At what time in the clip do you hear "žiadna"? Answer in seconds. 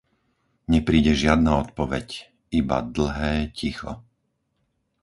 1.23-1.51